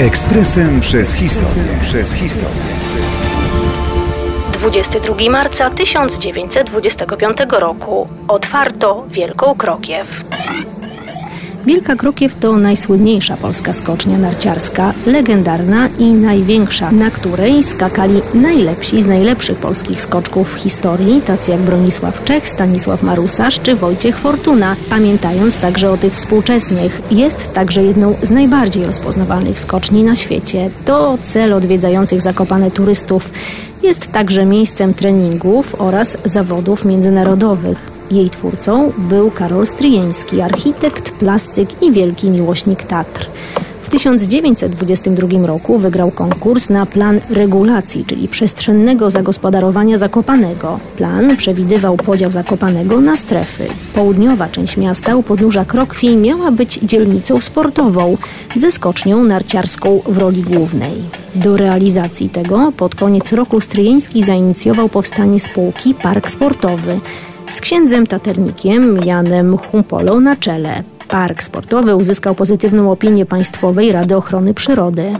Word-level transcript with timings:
Ekspresem 0.00 0.80
przez 0.80 1.14
historię. 1.14 1.62
Przez 1.82 2.12
historię. 2.12 2.62
22 4.52 5.14
marca 5.30 5.70
1925 5.70 7.38
roku 7.50 8.08
otwarto 8.28 9.04
Wielką 9.08 9.54
Krokiew. 9.54 10.24
Wielka 11.66 11.96
Krokiew 11.96 12.34
to 12.34 12.56
najsłynniejsza 12.56 13.36
polska 13.36 13.72
skocznia 13.72 14.18
narciarska, 14.18 14.94
legendarna 15.06 15.88
i 15.98 16.04
największa, 16.04 16.92
na 16.92 17.10
której 17.10 17.62
skakali 17.62 18.20
najlepsi 18.34 19.02
z 19.02 19.06
najlepszych 19.06 19.58
polskich 19.58 20.02
skoczków 20.02 20.54
w 20.54 20.58
historii, 20.58 21.20
tacy 21.20 21.50
jak 21.50 21.60
Bronisław 21.60 22.24
Czech, 22.24 22.48
Stanisław 22.48 23.02
Marusarz 23.02 23.60
czy 23.60 23.76
Wojciech 23.76 24.18
Fortuna. 24.18 24.76
Pamiętając 24.90 25.58
także 25.58 25.90
o 25.90 25.96
tych 25.96 26.14
współczesnych, 26.14 27.00
jest 27.10 27.52
także 27.52 27.82
jedną 27.82 28.14
z 28.22 28.30
najbardziej 28.30 28.86
rozpoznawalnych 28.86 29.60
skoczni 29.60 30.04
na 30.04 30.14
świecie. 30.14 30.70
To 30.84 31.18
cel 31.22 31.52
odwiedzających 31.52 32.20
Zakopane 32.20 32.70
turystów. 32.70 33.32
Jest 33.82 34.12
także 34.12 34.46
miejscem 34.46 34.94
treningów 34.94 35.80
oraz 35.80 36.16
zawodów 36.24 36.84
międzynarodowych. 36.84 37.99
Jej 38.10 38.30
twórcą 38.30 38.92
był 38.98 39.30
Karol 39.30 39.66
Stryjeński, 39.66 40.40
architekt, 40.40 41.10
plastyk 41.10 41.82
i 41.82 41.92
wielki 41.92 42.30
miłośnik 42.30 42.82
Tatr. 42.82 43.26
W 43.82 43.90
1922 43.90 45.46
roku 45.46 45.78
wygrał 45.78 46.10
konkurs 46.10 46.70
na 46.70 46.86
plan 46.86 47.20
regulacji, 47.30 48.04
czyli 48.04 48.28
przestrzennego 48.28 49.10
zagospodarowania 49.10 49.98
Zakopanego. 49.98 50.80
Plan 50.96 51.36
przewidywał 51.36 51.96
podział 51.96 52.30
Zakopanego 52.30 53.00
na 53.00 53.16
strefy. 53.16 53.66
Południowa 53.94 54.48
część 54.48 54.76
miasta 54.76 55.16
u 55.16 55.22
podnóża 55.22 55.64
Krokwi 55.64 56.16
miała 56.16 56.50
być 56.50 56.78
dzielnicą 56.82 57.40
sportową 57.40 58.16
ze 58.56 58.70
skocznią 58.70 59.24
narciarską 59.24 60.00
w 60.06 60.18
roli 60.18 60.42
głównej. 60.42 61.02
Do 61.34 61.56
realizacji 61.56 62.28
tego 62.28 62.72
pod 62.76 62.94
koniec 62.94 63.32
roku 63.32 63.60
Stryjeński 63.60 64.24
zainicjował 64.24 64.88
powstanie 64.88 65.40
spółki 65.40 65.94
Park 65.94 66.30
Sportowy 66.30 67.00
z 67.50 67.60
księdzem 67.60 68.06
taternikiem 68.06 69.04
Janem 69.04 69.58
Humpolą 69.58 70.20
na 70.20 70.36
czele. 70.36 70.82
Park 71.08 71.42
sportowy 71.42 71.96
uzyskał 71.96 72.34
pozytywną 72.34 72.92
opinię 72.92 73.26
Państwowej 73.26 73.92
Rady 73.92 74.16
Ochrony 74.16 74.54
Przyrody. 74.54 75.12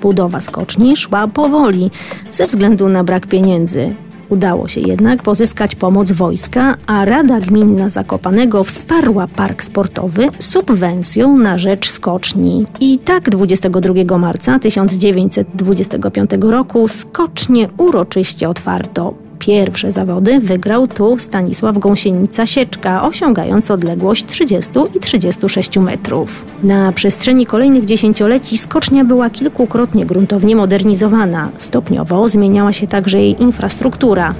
Budowa 0.00 0.40
skoczni 0.40 0.96
szła 0.96 1.28
powoli 1.28 1.90
ze 2.30 2.46
względu 2.46 2.88
na 2.88 3.04
brak 3.04 3.26
pieniędzy. 3.26 3.94
Udało 4.28 4.68
się 4.68 4.80
jednak 4.80 5.22
pozyskać 5.22 5.74
pomoc 5.74 6.12
wojska, 6.12 6.74
a 6.86 7.04
Rada 7.04 7.40
Gminna 7.40 7.88
Zakopanego 7.88 8.64
wsparła 8.64 9.26
park 9.26 9.62
sportowy 9.62 10.28
subwencją 10.38 11.38
na 11.38 11.58
rzecz 11.58 11.90
skoczni. 11.90 12.66
I 12.80 12.98
tak 12.98 13.30
22 13.30 14.18
marca 14.18 14.58
1925 14.58 16.30
roku 16.40 16.88
skocznie 16.88 17.68
uroczyście 17.76 18.48
otwarto. 18.48 19.27
Pierwsze 19.38 19.92
zawody 19.92 20.40
wygrał 20.40 20.86
tu 20.86 21.18
Stanisław 21.18 21.76
Gąsienica-Sieczka, 21.76 23.02
osiągając 23.02 23.70
odległość 23.70 24.26
30 24.26 24.70
i 24.94 25.00
36 25.00 25.78
metrów. 25.78 26.44
Na 26.62 26.92
przestrzeni 26.92 27.46
kolejnych 27.46 27.84
dziesięcioleci 27.84 28.58
skocznia 28.58 29.04
była 29.04 29.30
kilkukrotnie 29.30 30.06
gruntownie 30.06 30.56
modernizowana. 30.56 31.50
Stopniowo 31.56 32.28
zmieniała 32.28 32.72
się 32.72 32.86
także 32.86 33.18
jej 33.18 33.42
infrastruktura. 33.42 34.34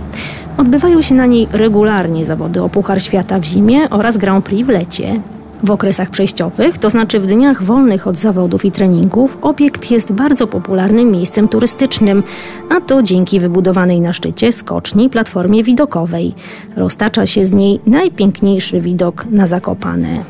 Odbywają 0.56 1.02
się 1.02 1.14
na 1.14 1.26
niej 1.26 1.48
regularnie 1.52 2.24
zawody 2.24 2.62
o 2.62 2.68
Puchar 2.68 3.02
Świata 3.02 3.38
w 3.38 3.44
zimie 3.44 3.90
oraz 3.90 4.16
Grand 4.16 4.44
Prix 4.44 4.66
w 4.66 4.68
lecie. 4.68 5.20
W 5.62 5.70
okresach 5.70 6.10
przejściowych, 6.10 6.78
to 6.78 6.90
znaczy 6.90 7.20
w 7.20 7.26
dniach 7.26 7.62
wolnych 7.62 8.06
od 8.06 8.16
zawodów 8.16 8.64
i 8.64 8.70
treningów, 8.70 9.38
obiekt 9.42 9.90
jest 9.90 10.12
bardzo 10.12 10.46
popularnym 10.46 11.10
miejscem 11.10 11.48
turystycznym, 11.48 12.22
a 12.70 12.80
to 12.80 13.02
dzięki 13.02 13.40
wybudowanej 13.40 14.00
na 14.00 14.12
szczycie 14.12 14.52
skoczni 14.52 15.10
platformie 15.10 15.64
widokowej. 15.64 16.34
Roztacza 16.76 17.26
się 17.26 17.46
z 17.46 17.54
niej 17.54 17.80
najpiękniejszy 17.86 18.80
widok 18.80 19.26
na 19.30 19.46
Zakopane. 19.46 20.24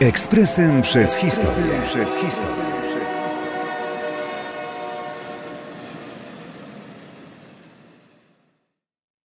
Ekspresem 0.00 0.82
przez 0.82 1.14
historię. 1.14 1.72
Przez 1.84 2.14
historię. 2.14 2.81